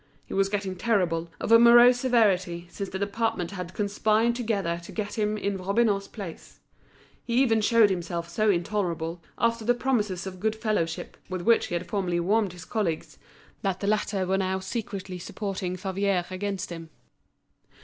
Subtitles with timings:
[0.25, 4.91] He was getting terrible, of a morose severity, since the department had conspired together to
[4.91, 6.59] get him into Robineau's place.
[7.23, 11.85] He even showed himself so intolerable, after the promises of goodfellowship, with which he had
[11.85, 13.19] formerly warmed his colleagues,
[13.61, 16.89] that the latter were now secretly supporting Favier against him.